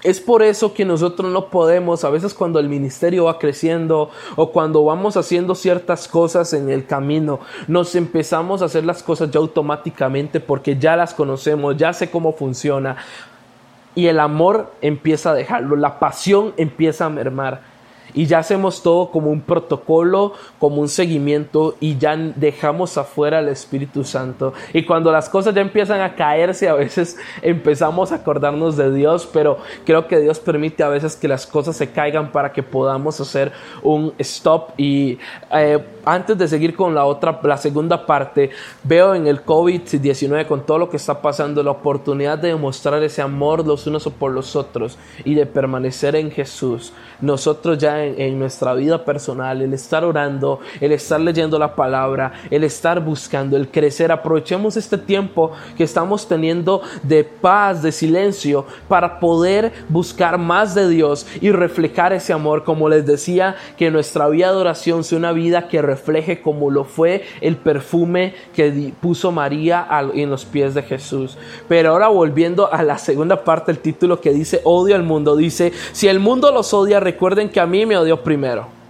Es 0.02 0.20
por 0.20 0.42
eso 0.42 0.74
que 0.74 0.84
nosotros 0.84 1.32
no 1.32 1.46
podemos, 1.46 2.04
a 2.04 2.10
veces 2.10 2.34
cuando 2.34 2.58
el 2.58 2.68
ministerio 2.68 3.26
va 3.26 3.38
creciendo 3.38 4.10
o 4.34 4.50
cuando 4.50 4.84
vamos 4.84 5.16
haciendo 5.16 5.54
ciertas 5.54 6.08
cosas 6.08 6.52
en 6.54 6.70
el 6.70 6.86
camino, 6.86 7.38
nos 7.68 7.94
empezamos 7.94 8.62
a 8.62 8.64
hacer 8.64 8.84
las 8.84 9.04
cosas 9.04 9.30
ya 9.30 9.38
automáticamente 9.38 10.40
porque 10.40 10.76
ya 10.76 10.96
las 10.96 11.14
conocemos, 11.14 11.76
ya 11.76 11.92
sé 11.92 12.10
cómo 12.10 12.32
funciona. 12.32 12.96
Y 13.94 14.06
el 14.06 14.18
amor 14.18 14.72
empieza 14.80 15.30
a 15.30 15.34
dejarlo, 15.34 15.76
la 15.76 16.00
pasión 16.00 16.52
empieza 16.56 17.06
a 17.06 17.10
mermar 17.10 17.71
y 18.14 18.26
ya 18.26 18.38
hacemos 18.38 18.82
todo 18.82 19.10
como 19.10 19.30
un 19.30 19.40
protocolo, 19.40 20.32
como 20.58 20.80
un 20.80 20.88
seguimiento 20.88 21.76
y 21.80 21.98
ya 21.98 22.16
dejamos 22.16 22.98
afuera 22.98 23.38
al 23.38 23.48
Espíritu 23.48 24.04
Santo. 24.04 24.52
Y 24.72 24.84
cuando 24.84 25.10
las 25.10 25.28
cosas 25.28 25.54
ya 25.54 25.60
empiezan 25.60 26.00
a 26.00 26.14
caerse, 26.14 26.68
a 26.68 26.74
veces 26.74 27.16
empezamos 27.42 28.12
a 28.12 28.16
acordarnos 28.16 28.76
de 28.76 28.92
Dios, 28.92 29.28
pero 29.32 29.58
creo 29.84 30.06
que 30.06 30.20
Dios 30.20 30.40
permite 30.40 30.82
a 30.82 30.88
veces 30.88 31.16
que 31.16 31.28
las 31.28 31.46
cosas 31.46 31.76
se 31.76 31.90
caigan 31.90 32.32
para 32.32 32.52
que 32.52 32.62
podamos 32.62 33.20
hacer 33.20 33.52
un 33.82 34.12
stop. 34.18 34.70
Y 34.76 35.18
eh, 35.50 35.84
antes 36.04 36.36
de 36.36 36.48
seguir 36.48 36.74
con 36.74 36.94
la 36.94 37.04
otra, 37.04 37.40
la 37.42 37.56
segunda 37.56 38.06
parte, 38.06 38.50
veo 38.84 39.14
en 39.14 39.26
el 39.26 39.44
COVID-19 39.44 40.46
con 40.46 40.66
todo 40.66 40.78
lo 40.78 40.90
que 40.90 40.96
está 40.96 41.22
pasando 41.22 41.62
la 41.62 41.70
oportunidad 41.70 42.38
de 42.38 42.48
demostrar 42.48 43.02
ese 43.02 43.22
amor 43.22 43.66
los 43.66 43.86
unos 43.86 44.02
por 44.18 44.32
los 44.32 44.56
otros 44.56 44.98
y 45.24 45.34
de 45.34 45.46
permanecer 45.46 46.16
en 46.16 46.30
Jesús. 46.30 46.92
Nosotros 47.20 47.78
ya 47.78 48.01
en, 48.04 48.38
nuestra 48.38 48.74
vida 48.74 49.04
personal, 49.04 49.62
el 49.62 49.74
estar 49.74 50.04
orando, 50.04 50.60
el 50.80 50.92
estar 50.92 51.20
leyendo 51.20 51.58
la 51.58 51.74
palabra, 51.74 52.32
el 52.50 52.64
estar 52.64 53.00
buscando, 53.00 53.56
el 53.56 53.68
crecer. 53.68 54.10
Aprovechemos 54.10 54.76
este 54.76 54.98
tiempo 54.98 55.52
que 55.76 55.84
estamos 55.84 56.26
teniendo 56.26 56.82
de 57.02 57.24
paz, 57.24 57.82
de 57.82 57.92
silencio, 57.92 58.66
para 58.88 59.20
poder 59.20 59.72
buscar 59.88 60.38
más 60.38 60.74
de 60.74 60.88
Dios 60.88 61.26
y 61.40 61.50
reflejar 61.52 62.12
ese 62.12 62.32
amor. 62.32 62.64
Como 62.64 62.88
les 62.88 63.06
decía, 63.06 63.56
que 63.76 63.90
nuestra 63.90 64.28
vida 64.28 64.50
de 64.50 64.56
oración 64.56 65.04
sea 65.04 65.18
una 65.18 65.32
vida 65.32 65.68
que 65.68 65.82
refleje 65.82 66.40
como 66.40 66.70
lo 66.70 66.84
fue 66.84 67.24
el 67.40 67.56
perfume 67.56 68.34
que 68.54 68.92
puso 69.00 69.32
María 69.32 69.86
en 70.14 70.30
los 70.30 70.44
pies 70.44 70.74
de 70.74 70.82
Jesús. 70.82 71.36
Pero 71.68 71.90
ahora 71.90 72.08
volviendo 72.08 72.72
a 72.72 72.82
la 72.82 72.98
segunda 72.98 73.44
parte 73.44 73.72
del 73.72 73.80
título 73.80 74.20
que 74.20 74.32
dice 74.32 74.60
odio 74.64 74.94
al 74.94 75.02
mundo, 75.02 75.36
dice, 75.36 75.72
si 75.92 76.08
el 76.08 76.20
mundo 76.20 76.52
los 76.52 76.72
odia, 76.74 77.00
recuerden 77.00 77.48
que 77.48 77.60
a 77.60 77.66
mí 77.66 77.86
me 77.86 77.91
odió 78.00 78.22
primero. 78.22 78.81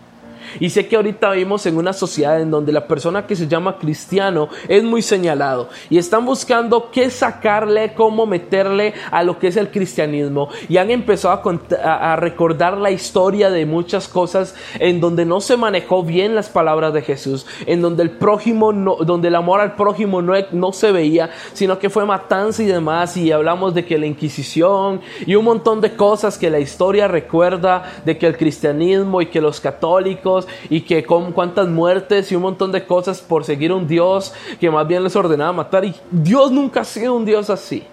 Y 0.61 0.71
sé 0.71 0.87
que 0.87 0.97
ahorita 0.97 1.31
vivimos 1.31 1.67
en 1.67 1.77
una 1.77 1.93
sociedad 1.93 2.41
en 2.41 2.51
donde 2.51 2.73
la 2.73 2.87
persona 2.87 3.27
que 3.27 3.37
se 3.37 3.49
llama 3.49 3.79
cristiano 3.79 4.49
es 4.69 4.83
muy 4.83 5.03
señalado 5.03 5.69
y 5.91 5.99
están 5.99 6.25
buscando 6.25 6.91
qué 6.91 7.11
sacarle, 7.11 7.95
cómo 7.95 8.27
meterle 8.27 8.95
a 9.11 9.23
lo 9.23 9.39
que 9.39 9.49
es 9.49 9.57
el 9.57 9.71
cristianismo. 9.71 10.49
Y 10.69 10.77
han 10.77 10.91
empezado 10.91 11.41
a, 11.83 12.17
recordar 12.17 12.79
la 12.79 12.91
historia 12.91 13.51
de 13.51 13.67
muchas 13.67 14.09
cosas 14.09 14.55
en 14.79 15.01
donde 15.01 15.25
no 15.25 15.41
se 15.41 15.57
manejó 15.57 16.03
bien 16.03 16.35
las 16.35 16.49
palabras 16.49 16.93
de 16.93 17.03
Jesús, 17.03 17.47
en 17.67 17.83
donde 17.83 18.03
el 18.03 18.11
prójimo, 18.11 18.73
no, 18.73 18.97
donde 18.97 19.29
el 19.29 19.35
amor 19.35 19.61
al 19.61 19.75
prójimo 19.75 20.23
no, 20.23 20.35
no 20.53 20.73
se 20.73 20.93
veía, 20.93 21.31
sino 21.53 21.79
que 21.79 21.91
fue 21.91 22.05
matanza 22.05 22.63
y 22.63 22.67
demás 22.67 23.17
y 23.17 23.33
hablamos 23.33 23.75
de 23.75 23.85
que 23.85 23.99
la 23.99 24.07
Inquisición 24.07 25.01
y 25.27 25.35
un 25.35 25.45
montón 25.45 25.81
de 25.81 25.95
cosas 25.97 26.39
que 26.39 26.51
la 26.51 26.61
historia 26.61 27.09
recuerda 27.09 27.85
de 28.05 28.19
que 28.19 28.27
el 28.27 28.37
cristianismo 28.37 29.21
y 29.21 29.27
que 29.27 29.41
los 29.41 29.61
católicos 29.61 30.42
y 30.69 30.83
que 30.83 31.05
con 31.05 31.33
cuántas 31.33 31.69
muertes 31.69 32.31
y 32.31 32.37
un 32.37 32.43
montón 32.43 32.73
de 32.73 32.85
cosas 32.87 33.21
por 33.21 33.45
seguir 33.45 33.73
un 33.73 33.87
Dios 33.87 34.33
que 34.61 34.71
más 34.71 34.87
bien 34.87 35.03
les 35.03 35.17
ordenaba 35.17 35.53
matar. 35.53 35.85
Y 35.85 35.95
Dios 36.11 36.51
nunca 36.51 36.81
ha 36.81 36.85
sido 36.85 37.15
un 37.15 37.25
Dios 37.25 37.51
así. 37.51 37.85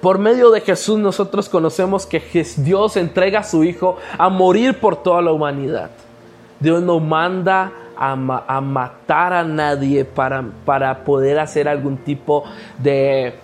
Por 0.00 0.18
medio 0.18 0.50
de 0.50 0.60
Jesús 0.60 0.98
nosotros 0.98 1.48
conocemos 1.48 2.06
que 2.06 2.20
Dios 2.56 2.96
entrega 2.96 3.40
a 3.40 3.44
su 3.44 3.62
Hijo 3.62 3.98
a 4.18 4.28
morir 4.28 4.78
por 4.80 4.96
toda 4.96 5.22
la 5.22 5.32
humanidad. 5.32 5.90
Dios 6.58 6.82
no 6.82 6.98
manda 6.98 7.72
a, 7.96 8.12
a 8.12 8.60
matar 8.60 9.32
a 9.32 9.44
nadie 9.44 10.04
para, 10.04 10.44
para 10.64 11.04
poder 11.04 11.38
hacer 11.38 11.68
algún 11.68 11.98
tipo 11.98 12.44
de 12.78 13.34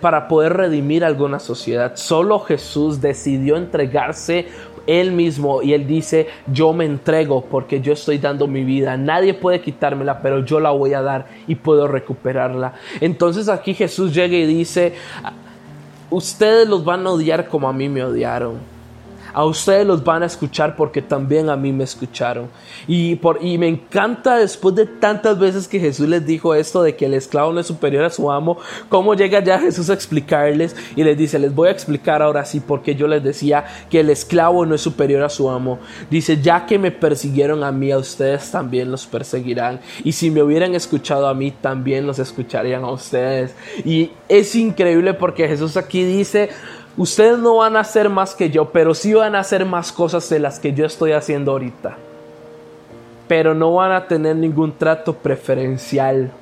para 0.00 0.26
poder 0.26 0.54
redimir 0.54 1.04
alguna 1.04 1.38
sociedad. 1.38 1.92
Solo 1.96 2.40
Jesús 2.40 3.00
decidió 3.00 3.56
entregarse 3.56 4.48
él 4.86 5.12
mismo 5.12 5.62
y 5.62 5.72
Él 5.72 5.86
dice, 5.86 6.28
yo 6.46 6.72
me 6.72 6.84
entrego 6.84 7.44
porque 7.44 7.80
yo 7.80 7.92
estoy 7.92 8.18
dando 8.18 8.46
mi 8.46 8.64
vida. 8.64 8.96
Nadie 8.96 9.34
puede 9.34 9.60
quitármela, 9.60 10.22
pero 10.22 10.44
yo 10.44 10.60
la 10.60 10.70
voy 10.70 10.94
a 10.94 11.02
dar 11.02 11.26
y 11.46 11.54
puedo 11.54 11.88
recuperarla. 11.88 12.74
Entonces 13.00 13.48
aquí 13.48 13.74
Jesús 13.74 14.14
llega 14.14 14.36
y 14.36 14.46
dice, 14.46 14.94
ustedes 16.10 16.68
los 16.68 16.84
van 16.84 17.06
a 17.06 17.10
odiar 17.10 17.48
como 17.48 17.68
a 17.68 17.72
mí 17.72 17.88
me 17.88 18.04
odiaron 18.04 18.69
a 19.32 19.44
ustedes 19.44 19.86
los 19.86 20.04
van 20.04 20.22
a 20.22 20.26
escuchar 20.26 20.76
porque 20.76 21.02
también 21.02 21.48
a 21.50 21.56
mí 21.56 21.72
me 21.72 21.84
escucharon. 21.84 22.48
Y, 22.86 23.16
por, 23.16 23.42
y 23.42 23.58
me 23.58 23.68
encanta 23.68 24.36
después 24.36 24.74
de 24.74 24.86
tantas 24.86 25.38
veces 25.38 25.68
que 25.68 25.80
Jesús 25.80 26.08
les 26.08 26.24
dijo 26.26 26.54
esto 26.54 26.82
de 26.82 26.96
que 26.96 27.06
el 27.06 27.14
esclavo 27.14 27.52
no 27.52 27.60
es 27.60 27.66
superior 27.66 28.04
a 28.04 28.10
su 28.10 28.30
amo, 28.30 28.58
cómo 28.88 29.14
llega 29.14 29.42
ya 29.42 29.58
Jesús 29.58 29.90
a 29.90 29.94
explicarles 29.94 30.76
y 30.96 31.04
les 31.04 31.16
dice, 31.16 31.38
les 31.38 31.54
voy 31.54 31.68
a 31.68 31.72
explicar 31.72 32.22
ahora 32.22 32.44
sí 32.44 32.60
porque 32.60 32.94
yo 32.94 33.06
les 33.06 33.22
decía 33.22 33.64
que 33.88 34.00
el 34.00 34.10
esclavo 34.10 34.66
no 34.66 34.74
es 34.74 34.80
superior 34.80 35.22
a 35.22 35.28
su 35.28 35.50
amo. 35.50 35.78
Dice, 36.10 36.40
ya 36.40 36.66
que 36.66 36.78
me 36.78 36.90
persiguieron 36.90 37.64
a 37.64 37.72
mí, 37.72 37.90
a 37.90 37.98
ustedes 37.98 38.50
también 38.50 38.90
los 38.90 39.06
perseguirán. 39.06 39.80
Y 40.04 40.12
si 40.12 40.30
me 40.30 40.42
hubieran 40.42 40.74
escuchado 40.74 41.28
a 41.28 41.34
mí, 41.34 41.50
también 41.50 42.06
los 42.06 42.18
escucharían 42.18 42.84
a 42.84 42.90
ustedes. 42.90 43.54
Y 43.84 44.10
es 44.28 44.54
increíble 44.54 45.14
porque 45.14 45.48
Jesús 45.48 45.76
aquí 45.76 46.04
dice, 46.04 46.50
Ustedes 46.96 47.38
no 47.38 47.56
van 47.56 47.76
a 47.76 47.80
hacer 47.80 48.08
más 48.08 48.34
que 48.34 48.50
yo, 48.50 48.70
pero 48.70 48.94
sí 48.94 49.14
van 49.14 49.34
a 49.34 49.40
hacer 49.40 49.64
más 49.64 49.92
cosas 49.92 50.28
de 50.28 50.38
las 50.38 50.58
que 50.58 50.72
yo 50.72 50.84
estoy 50.84 51.12
haciendo 51.12 51.52
ahorita. 51.52 51.96
Pero 53.28 53.54
no 53.54 53.74
van 53.74 53.92
a 53.92 54.06
tener 54.06 54.36
ningún 54.36 54.72
trato 54.72 55.14
preferencial 55.14 56.32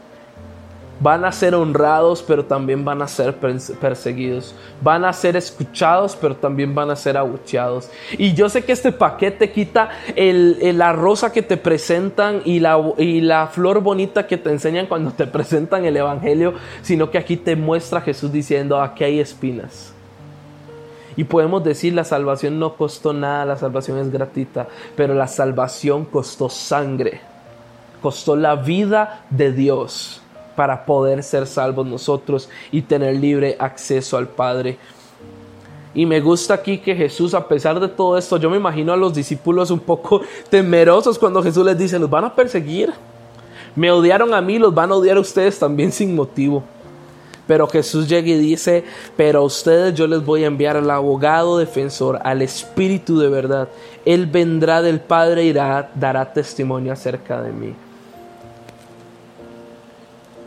van 1.01 1.25
a 1.25 1.33
ser 1.33 1.55
honrados, 1.55 2.23
pero 2.23 2.45
también 2.45 2.85
van 2.85 3.03
a 3.03 3.09
ser 3.09 3.37
perseguidos. 3.37 4.55
Van 4.83 5.05
a 5.05 5.13
ser 5.13 5.37
escuchados, 5.37 6.17
pero 6.17 6.37
también 6.37 6.75
van 6.75 6.91
a 6.91 6.97
ser 6.97 7.17
abucheados. 7.17 7.91
Y 8.17 8.35
yo 8.35 8.49
sé 8.49 8.65
que 8.65 8.73
este 8.73 8.93
paquete 8.93 9.51
quita 9.51 9.91
la 10.17 10.93
rosa 10.93 11.33
que 11.33 11.43
te 11.43 11.57
presentan 11.57 12.43
y 12.45 12.61
la, 12.61 12.81
y 12.99 13.21
la 13.21 13.47
flor 13.47 13.81
bonita 13.81 14.27
que 14.27 14.37
te 14.37 14.51
enseñan 14.51 14.87
cuando 14.87 15.13
te 15.13 15.27
presentan 15.27 15.85
el 15.85 15.97
Evangelio, 15.97 16.55
sino 16.83 17.11
que 17.11 17.19
aquí 17.19 17.37
te 17.37 17.57
muestra 17.57 18.01
Jesús 18.01 18.33
diciendo, 18.33 18.81
aquí 18.81 19.05
hay 19.05 19.21
espinas. 19.21 19.95
Y 21.19 21.25
podemos 21.25 21.65
decir, 21.65 21.95
la 21.95 22.05
salvación 22.05 22.61
no 22.61 22.77
costó 22.77 23.13
nada, 23.13 23.45
la 23.45 23.57
salvación 23.57 23.99
es 23.99 24.09
gratuita, 24.13 24.69
pero 24.95 25.15
la 25.15 25.27
salvación 25.27 26.05
costó 26.05 26.49
sangre, 26.49 27.21
costó 28.01 28.37
la 28.37 28.55
vida 28.55 29.25
de 29.29 29.51
Dios 29.51 30.23
para 30.55 30.87
poder 30.87 31.25
ser 31.25 31.49
salvos 31.49 31.89
nosotros 31.89 32.49
y 32.71 32.83
tener 32.83 33.17
libre 33.17 33.57
acceso 33.59 34.17
al 34.17 34.29
Padre. 34.29 34.79
Y 35.93 36.07
me 36.07 36.21
gusta 36.21 36.55
aquí 36.55 36.79
que 36.79 36.95
Jesús, 36.95 37.35
a 37.35 37.49
pesar 37.49 37.81
de 37.81 37.89
todo 37.89 38.17
esto, 38.17 38.37
yo 38.37 38.49
me 38.49 38.57
imagino 38.57 38.93
a 38.93 38.97
los 38.97 39.13
discípulos 39.13 39.73
un 39.73 39.81
poco 39.81 40.21
temerosos 40.51 41.19
cuando 41.19 41.43
Jesús 41.43 41.67
les 41.67 41.77
dice, 41.77 41.99
los 41.99 42.09
van 42.09 42.27
a 42.27 42.35
perseguir. 42.37 42.93
Me 43.75 43.91
odiaron 43.91 44.33
a 44.35 44.41
mí, 44.41 44.57
los 44.57 44.73
van 44.73 44.93
a 44.93 44.95
odiar 44.95 45.17
a 45.17 45.21
ustedes 45.21 45.59
también 45.59 45.91
sin 45.91 46.15
motivo. 46.15 46.63
Pero 47.49 47.67
Jesús 47.67 48.07
llega 48.07 48.29
y 48.29 48.39
dice, 48.39 48.85
pero 49.17 49.41
a 49.41 49.43
ustedes 49.43 49.95
yo 49.95 50.07
les 50.07 50.23
voy 50.25 50.45
a 50.45 50.49
enviar 50.49 50.77
al 50.77 50.91
abogado 50.91 51.57
defensor, 51.59 52.21
al 52.23 52.43
Espíritu 52.43 53.19
de 53.19 53.31
verdad. 53.31 53.69
Él 54.05 54.27
vendrá 54.27 54.83
del 54.83 55.01
Padre 55.01 55.45
y 55.45 55.53
dará, 55.53 56.33
testimonio 56.33 56.93
acerca 56.93 57.41
de 57.43 57.53
mí. 57.53 57.75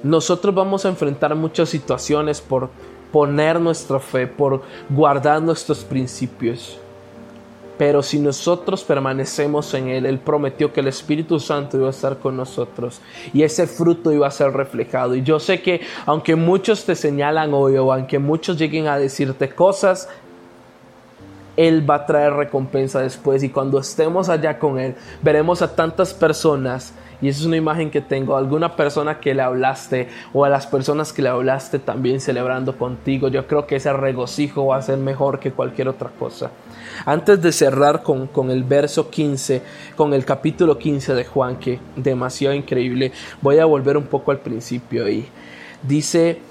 nosotros 0.03 0.53
vamos 0.53 0.86
a 0.86 0.89
enfrentar 0.89 1.36
muchas 1.36 1.70
situaciones 1.70 2.39
por 2.39 2.70
poner 3.12 3.60
nuestra 3.60 4.00
fe, 4.00 4.25
por 4.25 4.62
guardar 4.89 5.41
nuestros 5.41 5.84
principios. 5.84 6.80
Pero 7.81 8.03
si 8.03 8.19
nosotros 8.19 8.83
permanecemos 8.83 9.73
en 9.73 9.88
Él, 9.88 10.05
Él 10.05 10.19
prometió 10.19 10.71
que 10.71 10.81
el 10.81 10.88
Espíritu 10.88 11.39
Santo 11.39 11.77
iba 11.77 11.88
a 11.88 11.89
estar 11.89 12.19
con 12.19 12.38
nosotros 12.38 13.01
y 13.33 13.41
ese 13.41 13.65
fruto 13.65 14.11
iba 14.11 14.27
a 14.27 14.29
ser 14.29 14.53
reflejado. 14.53 15.15
Y 15.15 15.23
yo 15.23 15.39
sé 15.39 15.63
que 15.63 15.81
aunque 16.05 16.35
muchos 16.35 16.85
te 16.85 16.93
señalan 16.93 17.55
hoy 17.55 17.77
o 17.77 17.91
aunque 17.91 18.19
muchos 18.19 18.59
lleguen 18.59 18.85
a 18.85 19.00
decirte 19.00 19.50
cosas, 19.50 20.09
Él 21.58 21.89
va 21.89 21.96
a 21.96 22.05
traer 22.05 22.34
recompensa 22.34 23.01
después 23.01 23.43
y 23.43 23.50
cuando 23.50 23.79
estemos 23.79 24.29
allá 24.29 24.58
con 24.58 24.79
Él, 24.79 24.96
veremos 25.22 25.62
a 25.62 25.75
tantas 25.75 26.13
personas 26.13 26.93
y 27.22 27.27
esa 27.27 27.41
es 27.41 27.46
una 27.46 27.58
imagen 27.58 27.91
que 27.91 28.01
tengo, 28.01 28.36
alguna 28.36 28.75
persona 28.75 29.20
que 29.20 29.36
le 29.36 29.43
hablaste 29.43 30.08
o 30.34 30.43
a 30.43 30.50
las 30.50 30.65
personas 30.65 31.13
que 31.13 31.22
le 31.22 31.29
hablaste 31.29 31.77
también 31.77 32.20
celebrando 32.20 32.77
contigo. 32.77 33.27
Yo 33.27 33.46
creo 33.46 33.67
que 33.67 33.75
ese 33.75 33.93
regocijo 33.93 34.65
va 34.67 34.77
a 34.77 34.81
ser 34.81 34.98
mejor 34.98 35.39
que 35.39 35.51
cualquier 35.51 35.88
otra 35.88 36.10
cosa. 36.10 36.50
Antes 37.05 37.41
de 37.41 37.51
cerrar 37.51 38.01
con, 38.01 38.27
con 38.27 38.50
el 38.50 38.63
verso 38.63 39.10
15, 39.10 39.62
con 39.96 40.13
el 40.13 40.25
capítulo 40.25 40.79
15 40.79 41.13
de 41.13 41.25
Juan, 41.25 41.58
que 41.58 41.79
demasiado 41.96 42.55
increíble, 42.55 43.12
voy 43.41 43.60
a 43.60 43.65
volver 43.65 43.98
un 43.98 44.05
poco 44.05 44.31
al 44.31 44.39
principio 44.39 45.08
y 45.08 45.27
dice... 45.84 46.50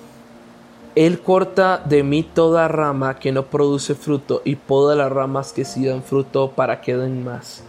Él 1.00 1.20
corta 1.20 1.82
de 1.82 2.02
mí 2.02 2.22
toda 2.22 2.68
rama 2.68 3.18
que 3.18 3.32
no 3.32 3.46
produce 3.46 3.94
fruto 3.94 4.42
y 4.44 4.56
poda 4.56 4.94
las 4.94 5.10
ramas 5.10 5.50
que 5.50 5.64
sí 5.64 5.86
dan 5.86 6.02
fruto 6.02 6.50
para 6.50 6.82
que 6.82 6.94
den 6.94 7.24
más. 7.24 7.62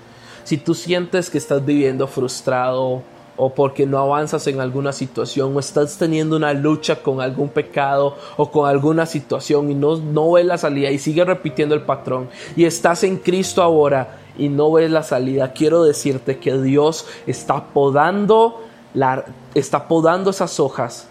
Si 0.43 0.57
tú 0.57 0.75
sientes 0.75 1.29
que 1.29 1.37
estás 1.37 1.63
viviendo 1.65 2.07
frustrado 2.07 3.03
o 3.37 3.53
porque 3.53 3.85
no 3.85 3.99
avanzas 3.99 4.47
en 4.47 4.59
alguna 4.59 4.91
situación 4.91 5.55
o 5.55 5.61
estás 5.61 5.97
teniendo 5.97 6.35
una 6.35 6.51
lucha 6.51 7.01
con 7.01 7.21
algún 7.21 7.47
pecado 7.47 8.17
o 8.35 8.51
con 8.51 8.67
alguna 8.67 9.05
situación 9.05 9.71
y 9.71 9.75
no, 9.75 9.95
no 9.95 10.33
ves 10.33 10.45
la 10.45 10.57
salida 10.57 10.91
y 10.91 10.99
sigues 10.99 11.25
repitiendo 11.25 11.73
el 11.73 11.83
patrón 11.83 12.27
y 12.57 12.65
estás 12.65 13.05
en 13.05 13.15
Cristo 13.15 13.63
ahora 13.63 14.19
y 14.37 14.49
no 14.49 14.73
ves 14.73 14.91
la 14.91 15.03
salida, 15.03 15.53
quiero 15.53 15.83
decirte 15.83 16.37
que 16.37 16.61
Dios 16.61 17.05
está 17.25 17.63
podando, 17.63 18.59
la, 18.93 19.23
está 19.55 19.87
podando 19.87 20.31
esas 20.31 20.59
hojas 20.59 21.07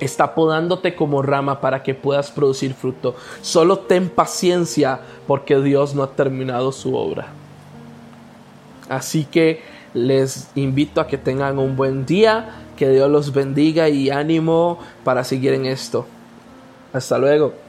está 0.00 0.34
podándote 0.34 0.94
como 0.94 1.22
rama 1.22 1.60
para 1.60 1.82
que 1.82 1.94
puedas 1.94 2.30
producir 2.30 2.74
fruto. 2.74 3.14
Solo 3.42 3.78
ten 3.78 4.08
paciencia 4.08 5.00
porque 5.26 5.60
Dios 5.60 5.94
no 5.94 6.02
ha 6.02 6.10
terminado 6.10 6.72
su 6.72 6.94
obra. 6.94 7.28
Así 8.88 9.24
que 9.24 9.62
les 9.94 10.50
invito 10.56 11.00
a 11.00 11.06
que 11.06 11.18
tengan 11.18 11.58
un 11.58 11.76
buen 11.76 12.04
día, 12.04 12.62
que 12.76 12.88
Dios 12.88 13.10
los 13.10 13.32
bendiga 13.32 13.88
y 13.88 14.10
ánimo 14.10 14.78
para 15.04 15.24
seguir 15.24 15.52
en 15.52 15.66
esto. 15.66 16.06
Hasta 16.92 17.18
luego. 17.18 17.63